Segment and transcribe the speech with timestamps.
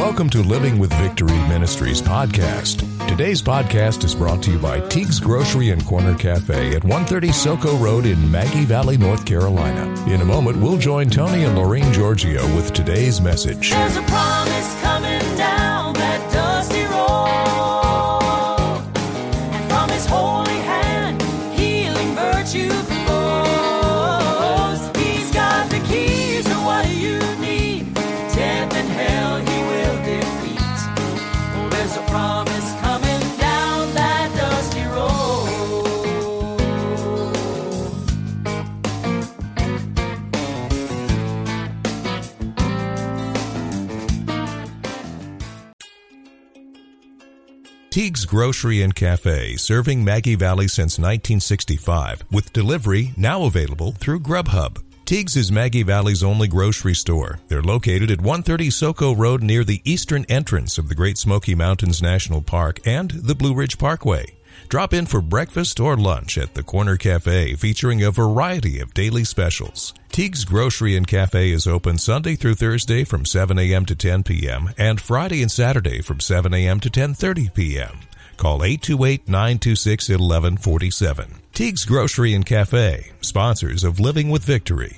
[0.00, 3.06] Welcome to Living with Victory Ministries podcast.
[3.06, 7.78] Today's podcast is brought to you by Teague's Grocery and Corner Cafe at 130 Soco
[7.78, 9.84] Road in Maggie Valley, North Carolina.
[10.08, 13.72] In a moment, we'll join Tony and Lorraine Giorgio with today's message.
[47.90, 54.80] Teague's Grocery and Cafe, serving Maggie Valley since 1965, with delivery now available through Grubhub.
[55.04, 57.40] Teague's is Maggie Valley's only grocery store.
[57.48, 62.00] They're located at 130 Soco Road near the eastern entrance of the Great Smoky Mountains
[62.00, 64.36] National Park and the Blue Ridge Parkway.
[64.68, 69.24] Drop in for breakfast or lunch at the Corner Cafe featuring a variety of daily
[69.24, 69.92] specials.
[70.10, 73.84] Teague's Grocery and Cafe is open Sunday through Thursday from 7 a.m.
[73.86, 74.70] to 10 p.m.
[74.76, 76.80] and Friday and Saturday from 7 a.m.
[76.80, 78.00] to 10:30 p.m.
[78.36, 81.34] Call 828-926-1147.
[81.52, 84.96] Teague's Grocery and Cafe, sponsors of Living with Victory.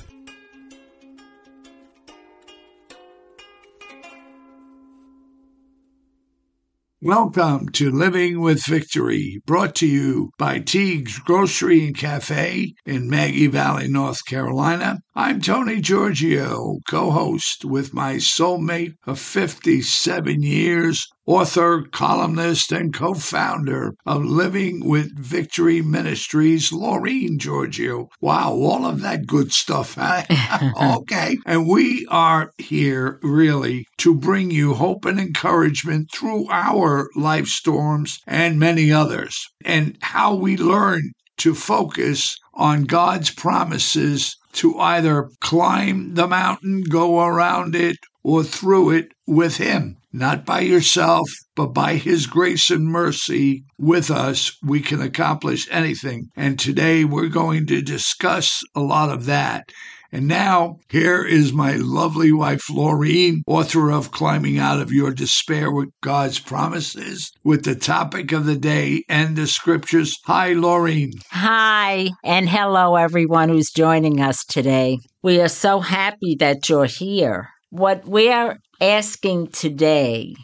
[7.05, 13.49] Welcome to Living with Victory, brought to you by Teague's Grocery and Cafe in Maggie
[13.49, 15.01] Valley, North Carolina.
[15.15, 23.13] I'm Tony Giorgio, co host with my soulmate of 57 years, author, columnist, and co
[23.13, 28.09] founder of Living with Victory Ministries, Laureen Giorgio.
[28.23, 30.23] Wow, all of that good stuff, huh?
[31.01, 31.37] okay.
[31.45, 38.19] And we are here really to bring you hope and encouragement through our life storms
[38.27, 46.15] and many others, and how we learn to focus on God's promises to either climb
[46.15, 49.97] the mountain, go around it, or through it with Him.
[50.13, 56.29] Not by yourself, but by His grace and mercy with us, we can accomplish anything.
[56.37, 59.73] And today we're going to discuss a lot of that.
[60.15, 65.73] And now, here is my lovely wife, Laureen, author of Climbing Out of Your Despair
[65.73, 70.19] with God's Promises, with the topic of the day and the scriptures.
[70.27, 71.13] Hi, Laureen.
[71.31, 74.99] Hi, and hello, everyone who's joining us today.
[75.23, 77.49] We are so happy that you're here.
[77.71, 80.35] What we're asking today,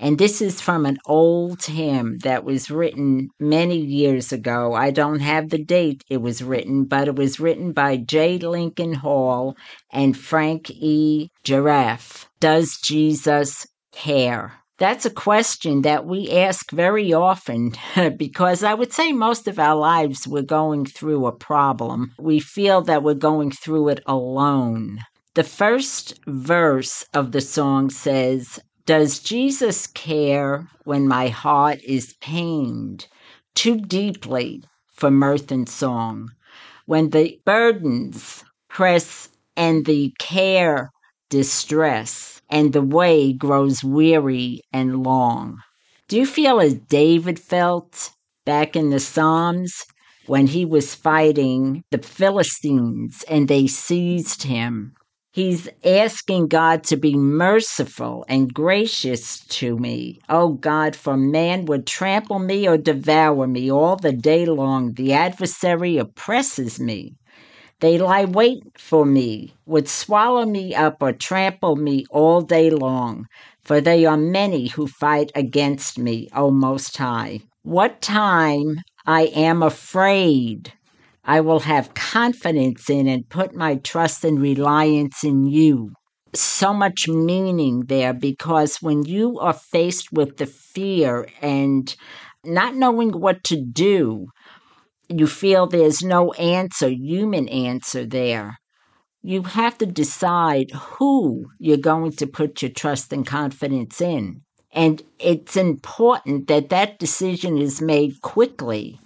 [0.00, 4.72] and this is from an old hymn that was written many years ago.
[4.72, 8.38] I don't have the date it was written, but it was written by J.
[8.38, 9.56] Lincoln Hall
[9.90, 11.28] and Frank E.
[11.44, 12.26] Graeff.
[12.40, 14.54] Does Jesus care?
[14.78, 17.74] That's a question that we ask very often
[18.16, 22.12] because I would say most of our lives we're going through a problem.
[22.18, 25.00] We feel that we're going through it alone.
[25.34, 28.58] The first verse of the song says,
[28.90, 33.06] Does Jesus care when my heart is pained
[33.54, 36.32] too deeply for mirth and song?
[36.86, 40.90] When the burdens press and the care
[41.28, 45.58] distress, and the way grows weary and long.
[46.08, 48.10] Do you feel as David felt
[48.44, 49.84] back in the Psalms
[50.26, 54.96] when he was fighting the Philistines and they seized him?
[55.32, 60.18] He's asking God to be merciful and gracious to me.
[60.28, 64.92] Oh God, for man would trample me or devour me all the day long.
[64.94, 67.14] The adversary oppresses me.
[67.80, 73.26] They lie wait for me, would swallow me up or trample me all day long,
[73.62, 77.40] for they are many who fight against me, O Most High.
[77.62, 80.72] What time I am afraid,
[81.24, 85.92] I will have confidence in and put my trust and reliance in you.
[86.34, 91.94] So much meaning there because when you are faced with the fear and
[92.44, 94.26] not knowing what to do,
[95.08, 98.56] you feel there's no answer, human answer there.
[99.22, 104.42] You have to decide who you're going to put your trust and confidence in.
[104.72, 108.98] And it's important that that decision is made quickly.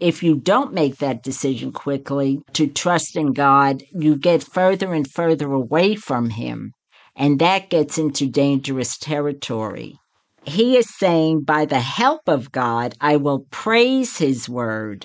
[0.00, 5.06] If you don't make that decision quickly to trust in God, you get further and
[5.06, 6.72] further away from Him.
[7.14, 9.98] And that gets into dangerous territory.
[10.42, 15.04] He is saying, by the help of God, I will praise His word.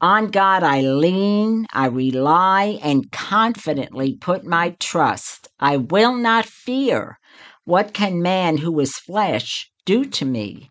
[0.00, 5.48] On God I lean, I rely, and confidently put my trust.
[5.60, 7.18] I will not fear,
[7.64, 10.70] What can man who is flesh do to me?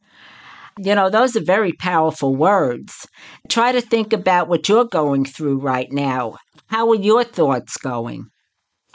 [0.81, 3.05] You know, those are very powerful words.
[3.49, 6.37] Try to think about what you're going through right now.
[6.67, 8.29] How are your thoughts going?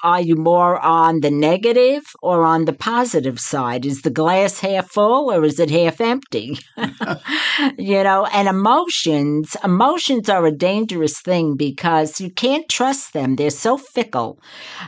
[0.05, 3.87] Are you more on the negative or on the positive side?
[3.87, 6.59] Is the glass half full or is it half empty?
[7.79, 13.37] you know, and emotions, emotions are a dangerous thing because you can't trust them.
[13.37, 14.39] They're so fickle.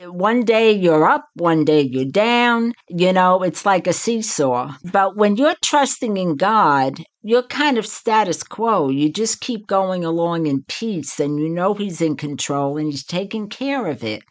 [0.02, 2.74] One day you're up, one day you're down.
[2.88, 4.74] You know, it's like a seesaw.
[4.84, 8.88] But when you're trusting in God, you're kind of status quo.
[8.88, 13.04] You just keep going along in peace and you know he's in control and he's
[13.04, 14.22] taking care of it.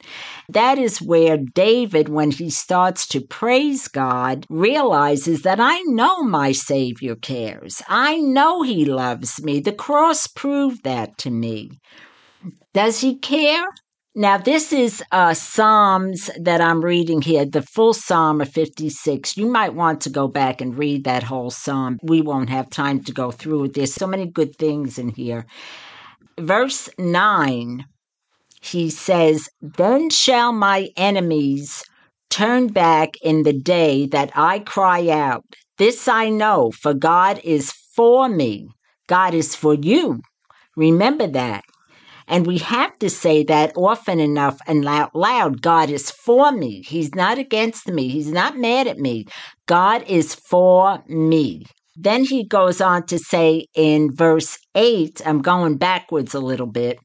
[0.47, 6.53] That is where David, when he starts to praise God, realizes that I know my
[6.53, 7.81] Savior cares.
[7.89, 9.59] I know he loves me.
[9.59, 11.71] The cross proved that to me.
[12.73, 13.65] Does he care?
[14.17, 19.35] Now, this is uh, Psalms that I'm reading here, the full Psalm of 56.
[19.35, 21.99] You might want to go back and read that whole Psalm.
[22.01, 23.73] We won't have time to go through it.
[23.73, 25.45] There's so many good things in here.
[26.39, 27.83] Verse 9,
[28.61, 31.83] he says, Then shall my enemies
[32.29, 35.43] turn back in the day that I cry out.
[35.77, 38.69] This I know, for God is for me.
[39.07, 40.21] God is for you.
[40.77, 41.65] Remember that.
[42.27, 46.81] And we have to say that often enough and out loud God is for me.
[46.81, 48.07] He's not against me.
[48.07, 49.25] He's not mad at me.
[49.67, 51.65] God is for me.
[51.95, 56.99] Then he goes on to say in verse 8, I'm going backwards a little bit.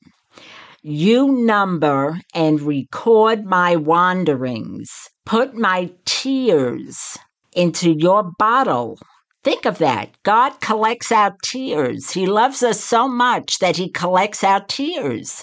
[0.82, 4.88] You number and record my wanderings.
[5.26, 7.18] Put my tears
[7.52, 8.98] into your bottle.
[9.42, 10.10] Think of that.
[10.22, 12.10] God collects our tears.
[12.10, 15.42] He loves us so much that He collects our tears.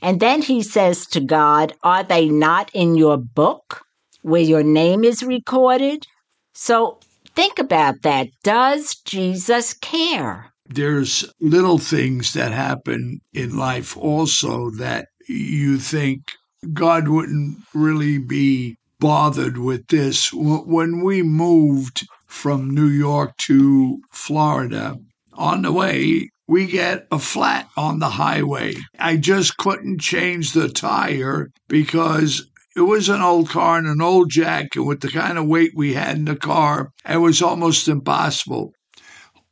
[0.00, 3.82] And then He says to God, Are they not in your book
[4.22, 6.06] where your name is recorded?
[6.54, 7.00] So
[7.34, 8.28] think about that.
[8.42, 10.52] Does Jesus care?
[10.66, 16.32] There's little things that happen in life also that you think
[16.72, 20.32] God wouldn't really be bothered with this.
[20.32, 24.98] When we moved from New York to Florida.
[25.34, 28.74] On the way, we get a flat on the highway.
[28.98, 32.46] I just couldn't change the tire because
[32.76, 35.70] it was an old car and an old jack, and with the kind of weight
[35.74, 38.72] we had in the car, it was almost impossible.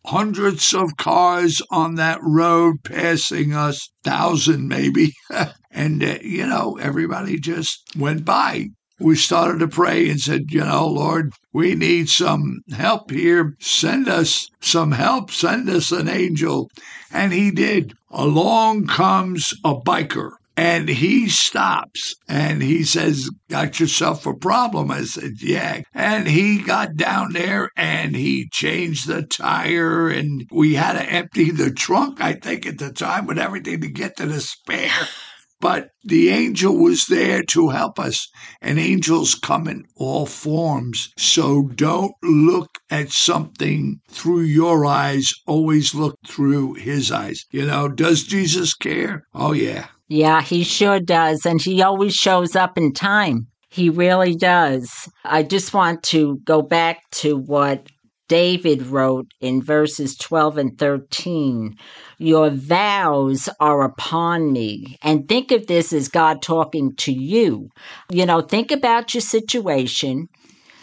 [0.05, 5.14] Hundreds of cars on that road passing us, thousand maybe.
[5.70, 8.67] and, uh, you know, everybody just went by
[9.02, 13.56] we started to pray and said, You know, Lord, we need some help here.
[13.58, 15.31] Send us some help.
[15.31, 16.70] Send us an angel.
[17.12, 17.94] And he did.
[18.10, 20.32] Along comes a biker.
[20.54, 24.90] And he stops and he says, Got yourself a problem?
[24.90, 25.81] I said, Yeah.
[25.94, 30.08] And he got down there and he changed the tire.
[30.08, 33.88] And we had to empty the trunk, I think, at the time with everything to
[33.88, 34.90] get to the spare.
[35.62, 38.29] But the angel was there to help us,
[38.61, 41.12] and angels come in all forms.
[41.17, 47.44] So don't look at something through your eyes, always look through his eyes.
[47.53, 49.23] You know, does Jesus care?
[49.37, 49.87] Oh, yeah.
[50.09, 51.47] Yeah, he sure does.
[51.47, 53.47] And he always shows up in time.
[53.70, 55.09] He really does.
[55.25, 57.87] I just want to go back to what
[58.29, 61.76] David wrote in verses 12 and 13,
[62.19, 64.97] Your vows are upon me.
[65.02, 67.69] And think of this as God talking to you.
[68.11, 70.29] You know, think about your situation,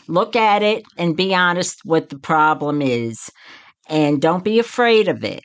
[0.08, 3.30] look at it, and be honest what the problem is.
[3.88, 5.44] And don't be afraid of it.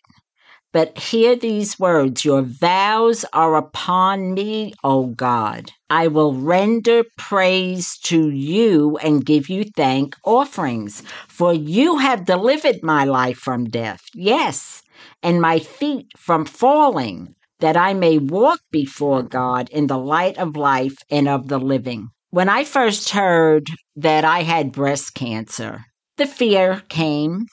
[0.74, 5.70] But hear these words Your vows are upon me, O God.
[5.88, 12.82] I will render praise to you and give you thank offerings, for you have delivered
[12.82, 14.82] my life from death, yes,
[15.22, 20.56] and my feet from falling, that I may walk before God in the light of
[20.56, 22.08] life and of the living.
[22.30, 25.84] When I first heard that I had breast cancer,
[26.16, 27.46] the fear came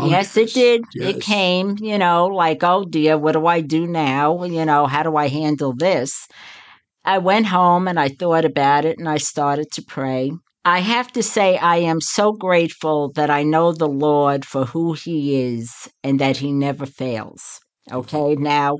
[0.00, 0.84] Oh, yes, it did.
[0.94, 4.44] It came, you know, like, oh dear, what do I do now?
[4.44, 6.26] You know, how do I handle this?
[7.04, 10.32] I went home and I thought about it and I started to pray.
[10.64, 14.92] I have to say, I am so grateful that I know the Lord for who
[14.92, 17.60] He is and that He never fails.
[17.90, 18.76] Okay, now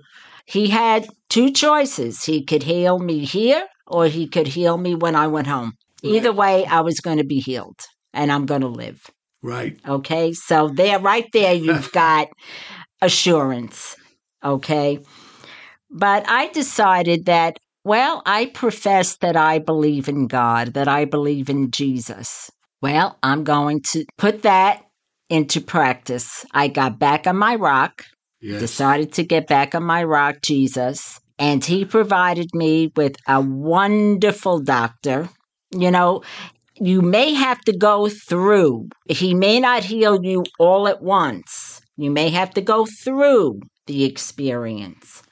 [0.46, 2.24] He had two choices.
[2.24, 5.72] He could heal me here or He could heal me when I went home.
[6.02, 7.80] Either way, I was going to be healed
[8.12, 9.10] and I'm going to live.
[9.42, 9.78] Right.
[9.86, 10.32] Okay.
[10.32, 12.28] So there, right there, you've got
[13.00, 13.96] assurance.
[14.44, 15.00] Okay.
[15.90, 21.48] But I decided that, well, I profess that I believe in God, that I believe
[21.48, 22.50] in Jesus.
[22.82, 24.82] Well, I'm going to put that
[25.30, 26.44] into practice.
[26.52, 28.04] I got back on my rock,
[28.40, 28.60] Yes.
[28.60, 34.60] decided to get back on my rock, Jesus, and he provided me with a wonderful
[34.60, 35.28] doctor.
[35.72, 36.22] You know,
[36.80, 41.80] you may have to go through, he may not heal you all at once.
[41.96, 45.22] You may have to go through the experience,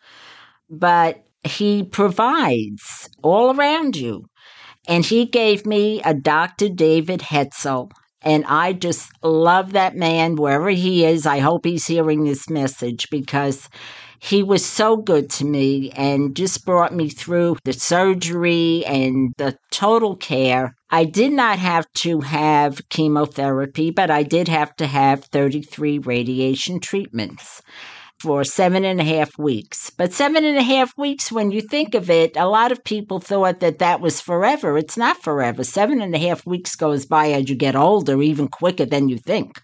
[0.69, 4.25] but he provides all around you.
[4.89, 6.69] And he gave me a Dr.
[6.69, 7.91] David Hetzel.
[8.23, 11.27] And I just love that man wherever he is.
[11.27, 13.69] I hope he's hearing this message because
[14.19, 19.57] he was so good to me and just brought me through the surgery and the
[19.71, 20.75] total care.
[20.91, 26.81] I did not have to have chemotherapy, but I did have to have 33 radiation
[26.81, 27.63] treatments
[28.21, 29.91] for seven and a half weeks.
[29.91, 33.21] But seven and a half weeks, when you think of it, a lot of people
[33.21, 34.79] thought that that was forever.
[34.79, 35.65] It's not forever.
[35.65, 39.19] Seven and a half weeks goes by as you get older, even quicker than you
[39.19, 39.61] think.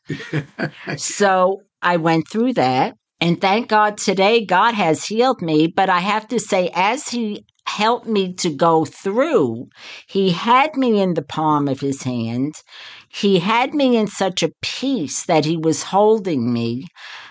[0.96, 2.96] so I went through that.
[3.22, 5.68] And thank God today, God has healed me.
[5.68, 9.68] But I have to say, as He helped me to go through,
[10.08, 12.56] He had me in the palm of His hand.
[13.08, 16.86] He had me in such a peace that He was holding me.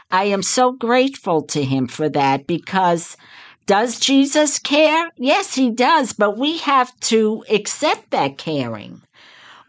[0.09, 3.17] I am so grateful to him for that because
[3.65, 5.09] does Jesus care?
[5.17, 9.01] Yes, he does, but we have to accept that caring.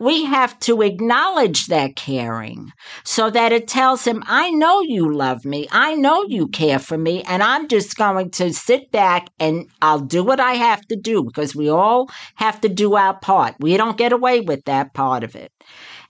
[0.02, 2.72] We have to acknowledge that caring
[3.04, 5.68] so that it tells him, I know you love me.
[5.70, 7.22] I know you care for me.
[7.22, 11.22] And I'm just going to sit back and I'll do what I have to do
[11.22, 13.54] because we all have to do our part.
[13.60, 15.52] We don't get away with that part of it.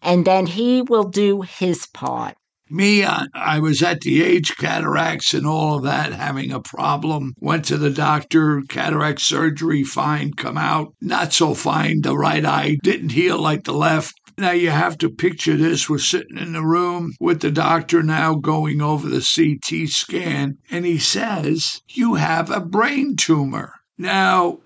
[0.00, 2.36] And then he will do his part.
[2.72, 7.34] Me, I, I was at the age cataracts and all of that, having a problem.
[7.38, 10.94] Went to the doctor, cataract surgery, fine, come out.
[10.98, 12.00] Not so fine.
[12.00, 14.14] The right eye didn't heal like the left.
[14.38, 15.90] Now you have to picture this.
[15.90, 20.86] We're sitting in the room with the doctor now going over the CT scan, and
[20.86, 23.74] he says, You have a brain tumor.
[23.98, 24.60] Now,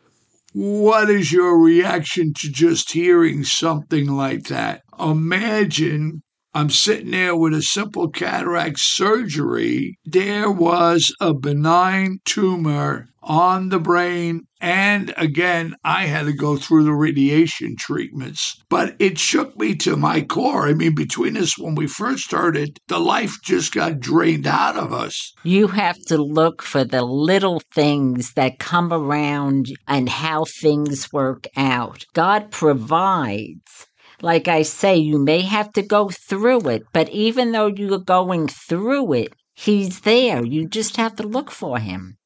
[0.52, 4.82] what is your reaction to just hearing something like that?
[4.96, 6.22] Imagine
[6.56, 9.98] I'm sitting there with a simple cataract surgery.
[10.06, 14.46] There was a benign tumor on the brain.
[14.58, 19.96] And again, I had to go through the radiation treatments, but it shook me to
[19.96, 20.66] my core.
[20.66, 24.94] I mean, between us, when we first started, the life just got drained out of
[24.94, 25.34] us.
[25.44, 31.48] You have to look for the little things that come around and how things work
[31.54, 32.06] out.
[32.14, 33.88] God provides.
[34.22, 38.48] Like I say, you may have to go through it, but even though you're going
[38.48, 40.44] through it, He's there.
[40.44, 42.18] You just have to look for Him.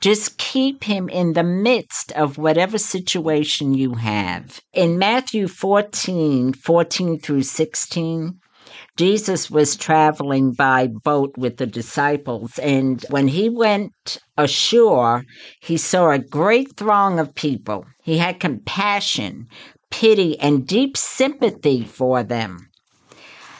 [0.00, 4.60] Just keep him in the midst of whatever situation you have.
[4.72, 8.40] In Matthew 14, 14 through 16,
[8.96, 15.24] Jesus was traveling by boat with the disciples, and when he went ashore,
[15.60, 17.84] he saw a great throng of people.
[18.02, 19.48] He had compassion,
[19.90, 22.70] pity, and deep sympathy for them.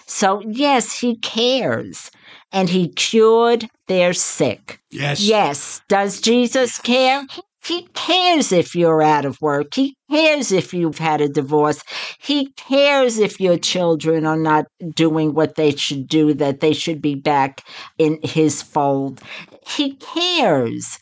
[0.06, 2.10] So, yes, he cares,
[2.52, 4.80] and he cured their sick.
[4.90, 5.20] Yes.
[5.20, 5.82] Yes.
[5.88, 7.26] Does Jesus care?
[7.62, 9.75] He cares if you're out of work.
[9.75, 11.82] He cares if you've had a divorce.
[12.18, 17.02] He cares if your children are not doing what they should do, that they should
[17.02, 17.62] be back
[17.99, 19.20] in his fold.
[19.66, 20.99] He cares.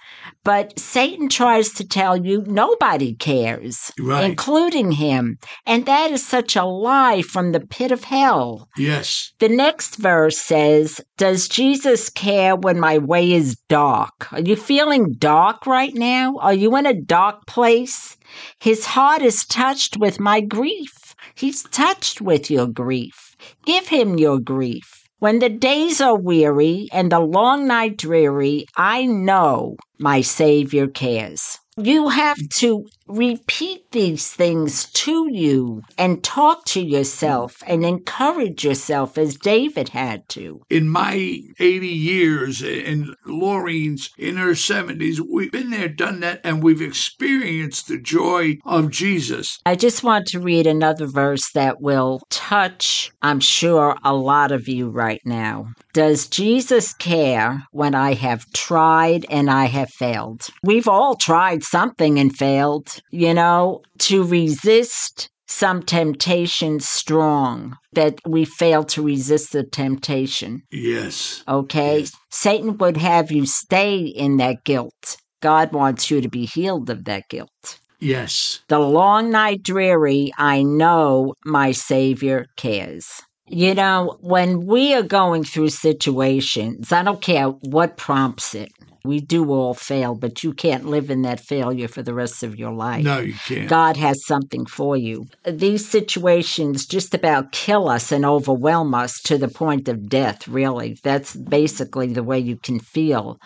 [0.49, 4.25] But Satan tries to tell you nobody cares, Right.
[4.25, 5.37] including him.
[5.67, 8.71] And that is such a lie from the pit of hell.
[8.79, 9.33] Yes.
[9.41, 14.33] The next verse says, Does Jesus care when my way is dark?
[14.33, 16.37] Are you feeling dark right now?
[16.41, 18.17] Are you in a dark place?
[18.59, 21.15] His heart is touched with my grief.
[21.35, 23.37] He's touched with your grief.
[23.67, 24.98] Give him your grief.
[25.21, 31.59] When the days are weary and the long night dreary, I know my Savior cares.
[31.77, 39.17] You have to repeat these things to you and talk to yourself and encourage yourself
[39.19, 40.63] as David had to.
[40.71, 41.15] in my
[41.59, 47.89] 80 years and Laureen's in her 70s, we've been there, done that, and we've experienced
[47.89, 49.59] the joy of Jesus.
[49.67, 54.69] I just want to read another verse that will touch, I'm sure, a lot of
[54.69, 55.69] you right now.
[55.93, 60.47] Does Jesus care when I have tried and I have failed?
[60.63, 68.45] We've all tried something and failed, you know, to resist some temptation strong that we
[68.45, 70.63] fail to resist the temptation.
[70.71, 71.43] Yes.
[71.49, 72.01] Okay.
[72.01, 72.13] Yes.
[72.31, 75.17] Satan would have you stay in that guilt.
[75.41, 77.81] God wants you to be healed of that guilt.
[78.01, 78.61] Yes.
[78.69, 83.09] The long night dreary, I know my Savior cares.
[83.49, 88.71] You know, when we are going through situations, I don't care what prompts it.
[89.09, 92.59] We do all fail, but you can't live in that failure for the rest of
[92.59, 93.05] your life.
[93.05, 93.67] No, you can't.
[93.67, 95.29] God has something for you.
[95.47, 100.99] These situations just about kill us and overwhelm us to the point of death, really.
[101.03, 103.39] That's basically the way you can feel.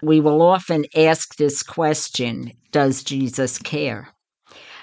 [0.00, 4.10] We will often ask this question Does Jesus care?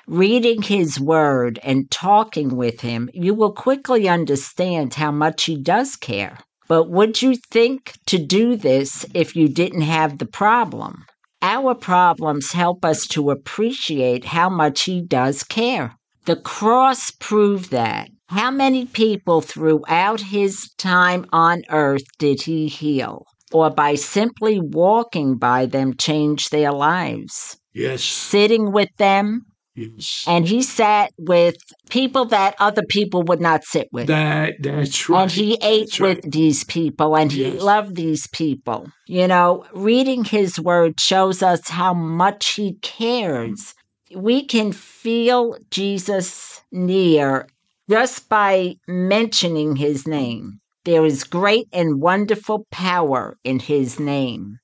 [0.07, 5.96] Reading his word and talking with him, you will quickly understand how much he does
[5.96, 6.39] care.
[6.68, 11.06] But would you think to do this if you didn't have the problem?
[11.42, 15.96] Our problems help us to appreciate how much he does care.
[16.26, 18.10] The cross proved that.
[18.28, 23.26] How many people throughout his time on earth did he heal?
[23.54, 27.58] Or by simply walking by them, change their lives?
[27.74, 28.04] Yes.
[28.04, 29.46] Sitting with them,
[29.77, 30.24] Yes.
[30.25, 31.55] and he sat with
[31.91, 34.07] people that other people would not sit with.
[34.07, 35.22] That that's right.
[35.22, 36.24] And he ate That's right.
[36.24, 38.91] with these people and he loved these people.
[39.05, 43.75] You know, reading his word shows us how much he cares.
[44.12, 44.22] Mm.
[44.22, 47.48] We can feel Jesus near
[47.88, 50.60] just by mentioning his name.
[50.86, 54.57] There is great and wonderful power in his name.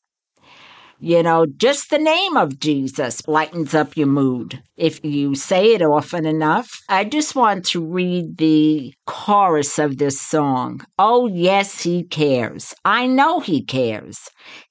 [1.06, 5.82] You know, just the name of Jesus lightens up your mood if you say it
[5.82, 6.80] often enough.
[6.88, 10.80] I just want to read the chorus of this song.
[10.98, 12.74] Oh, yes, he cares.
[12.86, 14.18] I know he cares.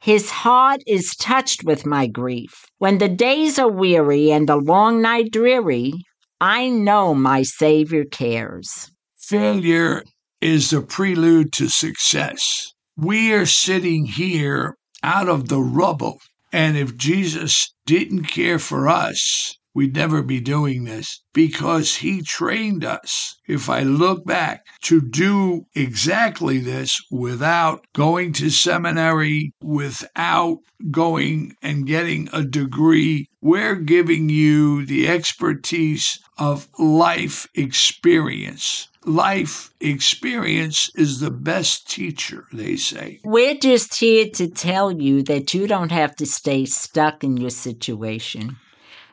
[0.01, 2.65] His heart is touched with my grief.
[2.79, 5.93] When the days are weary and the long night dreary,
[6.41, 8.91] I know my Savior cares.
[9.19, 10.03] Failure
[10.41, 12.73] is the prelude to success.
[12.97, 16.21] We are sitting here out of the rubble.
[16.53, 22.85] And if Jesus didn't care for us, we'd never be doing this because he trained
[22.85, 23.37] us.
[23.49, 30.59] If I look back to do exactly this without going to seminary, without
[30.91, 38.89] going and getting a degree, we're giving you the expertise of life experience.
[39.05, 43.21] Life experience is the best teacher, they say.
[43.25, 47.51] We're just here to tell you that you don't have to stay stuck in your
[47.51, 48.57] situation.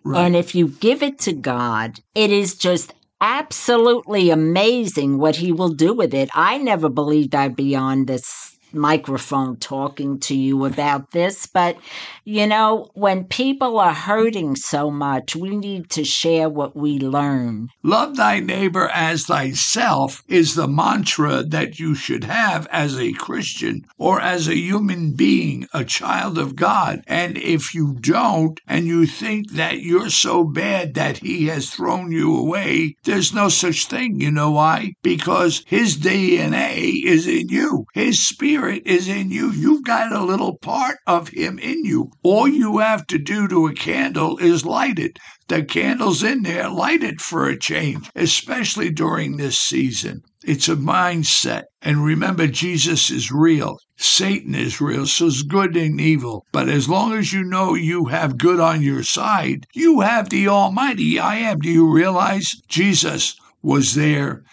[0.06, 5.70] And if you give it to God, it is just absolutely amazing what He will
[5.70, 6.30] do with it.
[6.34, 11.78] I never believed I'd be on this microphone talking to you about this, but
[12.26, 17.70] you know, when people are hurting so much, we need to share what we learn.
[17.82, 23.82] Love thy neighbor as thyself is the mantra that you should have as a Christian
[23.98, 27.02] or as a human being, a child of God.
[27.08, 32.12] And if you don't, and you think that you're so bad that he has thrown
[32.12, 34.20] you away, there's no such thing.
[34.20, 34.94] You know why?
[35.02, 39.52] Because his DNA is in you, his spirit is in you.
[39.52, 42.12] You've got a little part of him in you.
[42.24, 45.18] All you have to do to a candle is light it.
[45.48, 50.22] The candle's in there, light it for a change, especially during this season.
[50.44, 51.64] It's a mindset.
[51.82, 53.78] And remember, Jesus is real.
[53.98, 56.46] Satan is real, so good and evil.
[56.52, 60.48] But as long as you know you have good on your side, you have the
[60.48, 61.60] Almighty I am.
[61.60, 64.44] Do you realize Jesus was there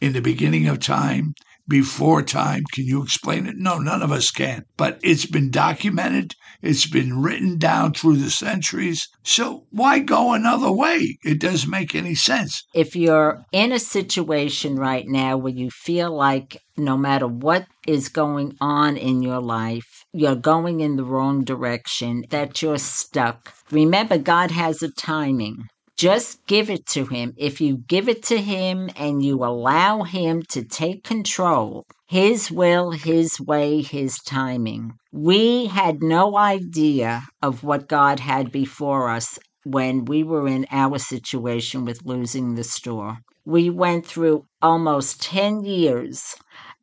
[0.00, 1.34] in the beginning of time?
[1.68, 2.64] Before time.
[2.72, 3.56] Can you explain it?
[3.56, 4.64] No, none of us can.
[4.76, 9.08] But it's been documented, it's been written down through the centuries.
[9.22, 11.18] So why go another way?
[11.24, 12.62] It doesn't make any sense.
[12.74, 18.08] If you're in a situation right now where you feel like no matter what is
[18.08, 24.18] going on in your life, you're going in the wrong direction, that you're stuck, remember
[24.18, 25.68] God has a timing.
[25.96, 27.34] Just give it to him.
[27.36, 32.90] If you give it to him and you allow him to take control, his will,
[32.90, 34.92] his way, his timing.
[35.12, 40.98] We had no idea of what God had before us when we were in our
[40.98, 43.18] situation with losing the store.
[43.44, 46.34] We went through almost 10 years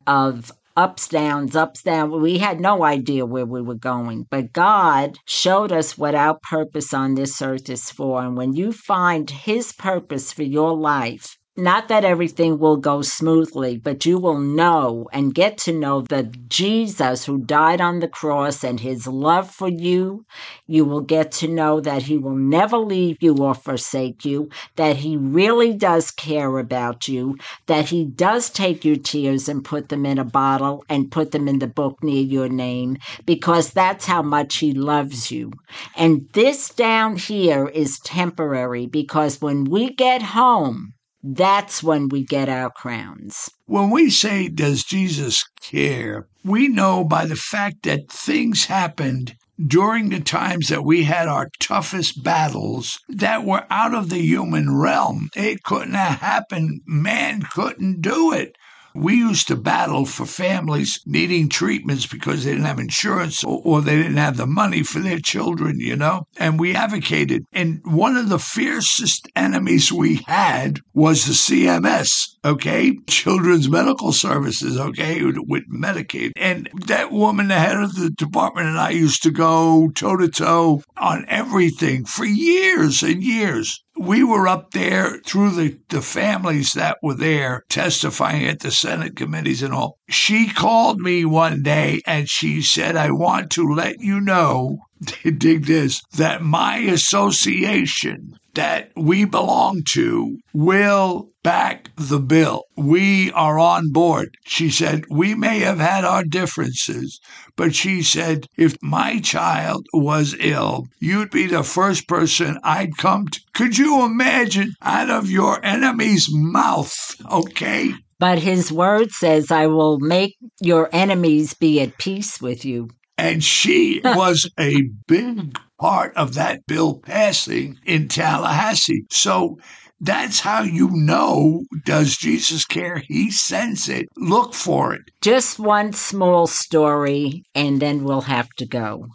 [0.06, 2.12] of ups, downs, ups, downs.
[2.14, 6.92] We had no idea where we were going, but God showed us what our purpose
[6.94, 8.22] on this earth is for.
[8.22, 13.76] And when you find His purpose for your life, Not that everything will go smoothly,
[13.76, 18.64] but you will know and get to know the Jesus who died on the cross
[18.64, 20.24] and his love for you.
[20.66, 24.96] You will get to know that he will never leave you or forsake you, that
[24.96, 27.36] he really does care about you,
[27.66, 31.48] that he does take your tears and put them in a bottle and put them
[31.48, 35.52] in the book near your name, because that's how much he loves you.
[35.96, 42.48] And this down here is temporary because when we get home, that's when we get
[42.48, 43.48] our crowns.
[43.66, 46.26] When we say, Does Jesus care?
[46.44, 51.48] we know by the fact that things happened during the times that we had our
[51.60, 55.28] toughest battles that were out of the human realm.
[55.36, 56.80] It couldn't have happened.
[56.86, 58.56] Man couldn't do it.
[58.94, 63.80] We used to battle for families needing treatments because they didn't have insurance or, or,
[63.80, 66.26] they didn't have the money for their children, you know?
[66.36, 67.44] And we advocated.
[67.52, 72.96] And one of the fiercest enemies we had was the CMS, okay?
[73.08, 75.22] Children's Medical Services, okay?
[75.24, 76.32] With Medicaid.
[76.36, 80.28] And that woman, the head of the department, and I used to go toe to
[80.28, 86.72] toe on everything for years and years we were up there through the, the families
[86.72, 89.98] that were there testifying at the Senate committees and all.
[90.08, 94.78] She called me one day and she said, I want to let you know,
[95.38, 102.64] dig this, that my association that we belong to will back the bill.
[102.76, 104.36] We are on board.
[104.44, 107.20] She said, We may have had our differences,
[107.56, 113.28] but she said, If my child was ill, you'd be the first person I'd come
[113.28, 113.40] to.
[113.54, 116.94] Could you imagine out of your enemy's mouth?
[117.30, 117.94] Okay.
[118.18, 122.88] But his word says, I will make your enemies be at peace with you.
[123.18, 129.04] And she was a big part of that bill passing in Tallahassee.
[129.10, 129.58] So
[130.00, 133.02] that's how you know does Jesus care?
[133.06, 134.08] He sends it.
[134.16, 135.02] Look for it.
[135.20, 139.06] Just one small story, and then we'll have to go.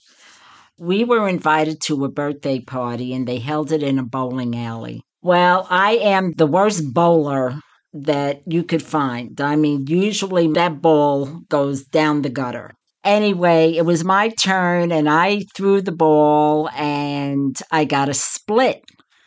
[0.79, 5.01] We were invited to a birthday party, and they held it in a bowling alley.
[5.21, 7.59] Well, I am the worst bowler
[7.91, 9.41] that you could find.
[9.41, 12.71] I mean, usually that ball goes down the gutter.
[13.07, 18.83] Anyway, it was my turn, and I threw the ball, and I got a split.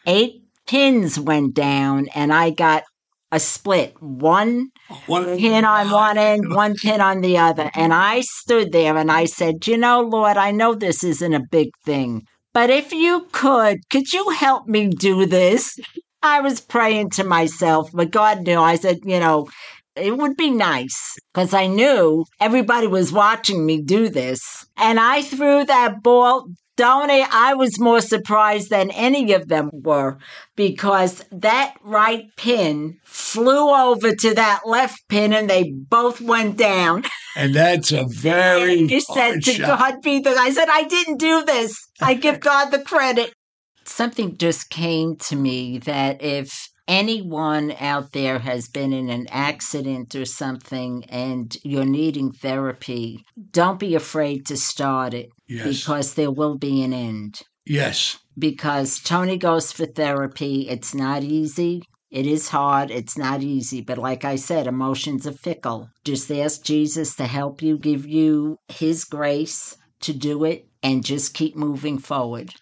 [0.07, 2.85] Eight pins went down and I got
[3.33, 3.95] a split.
[4.01, 4.69] One,
[5.07, 7.71] one pin on one end, one pin on the other.
[7.75, 11.47] And I stood there and I said, You know, Lord, I know this isn't a
[11.51, 15.77] big thing, but if you could, could you help me do this?
[16.23, 18.61] I was praying to myself, but God knew.
[18.61, 19.49] I said, You know,
[19.97, 24.67] it would be nice because I knew everybody was watching me do this.
[24.77, 26.49] And I threw that ball
[26.81, 30.17] Donnie, I was more surprised than any of them were
[30.57, 37.05] because that right pin flew over to that left pin and they both went down.
[37.37, 39.79] And that's a very You said to shot.
[39.79, 41.77] God be the I said I didn't do this.
[42.01, 43.35] I give God the credit.
[43.85, 50.15] Something just came to me that if anyone out there has been in an accident
[50.17, 55.67] or something and you're needing therapy, don't be afraid to start it Yes.
[55.69, 57.41] because there will be an end.
[57.65, 58.19] Yes.
[58.37, 60.69] Because Tony goes for therapy.
[60.69, 61.83] It's not easy.
[62.11, 62.91] It is hard.
[62.91, 63.81] It's not easy.
[63.83, 65.89] But like I said, emotions are fickle.
[66.05, 71.35] Just ask Jesus to help you, give you his grace to do it, and just
[71.35, 72.53] keep moving forward.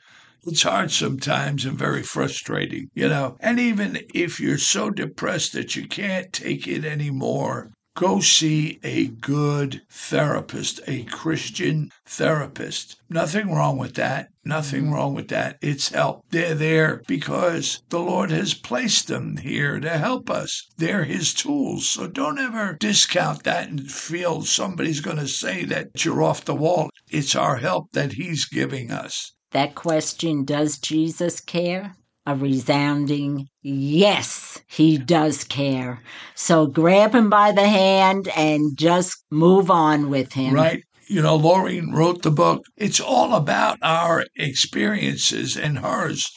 [0.49, 3.37] It's hard sometimes and very frustrating, you know.
[3.41, 9.09] And even if you're so depressed that you can't take it anymore, go see a
[9.09, 12.97] good therapist, a Christian therapist.
[13.11, 14.29] Nothing wrong with that.
[14.45, 14.95] Nothing mm-hmm.
[14.95, 15.59] wrong with that.
[15.61, 16.25] It's help.
[16.31, 20.67] They're there because the Lord has placed them here to help us.
[20.79, 21.89] They're His tools.
[21.89, 26.55] So don't ever discount that and feel somebody's going to say that you're off the
[26.55, 26.89] wall.
[27.11, 29.35] It's our help that He's giving us.
[29.53, 31.97] That question, does Jesus care?
[32.27, 36.03] A resounding yes, he does care.
[36.35, 40.55] So grab him by the hand and just move on with him.
[40.55, 40.83] Right.
[41.07, 42.67] You know, Maureen wrote the book.
[42.77, 46.31] It's all about our experiences and hers.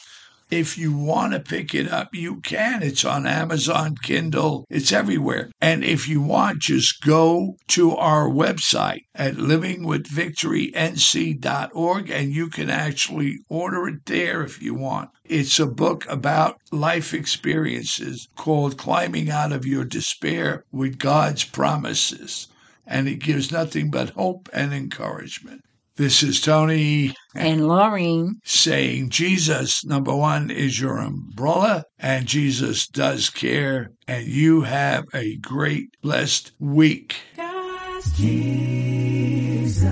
[0.52, 2.82] If you want to pick it up, you can.
[2.82, 5.50] It's on Amazon, Kindle, it's everywhere.
[5.62, 13.38] And if you want, just go to our website at livingwithvictorync.org and you can actually
[13.48, 15.08] order it there if you want.
[15.24, 22.48] It's a book about life experiences called Climbing Out of Your Despair with God's Promises.
[22.86, 25.62] And it gives nothing but hope and encouragement.
[25.96, 33.28] This is Tony And Laureen, saying Jesus, number one, is your umbrella, and Jesus does
[33.28, 37.16] care, and you have a great, blessed week.
[37.36, 39.82] Does Jesus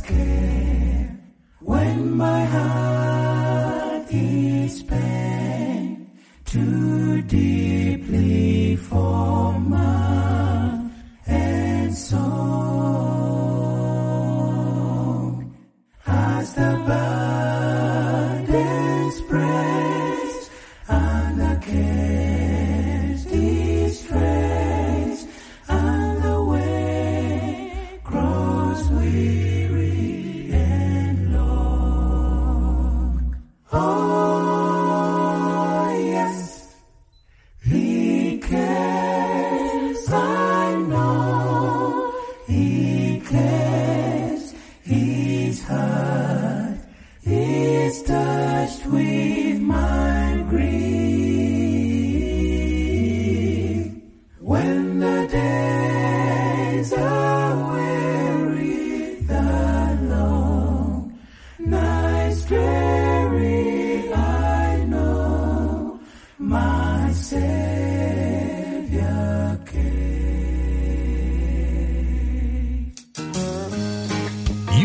[0.00, 1.20] care
[1.60, 6.10] when my heart is pain
[6.46, 9.53] too deeply for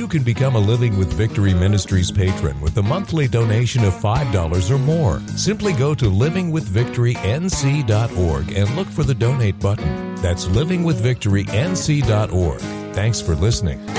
[0.09, 4.77] can become a Living with Victory Ministries patron with a monthly donation of $5 or
[4.77, 5.19] more.
[5.37, 10.15] Simply go to livingwithvictorync.org and look for the donate button.
[10.15, 12.61] That's livingwithvictorync.org.
[12.93, 13.98] Thanks for listening.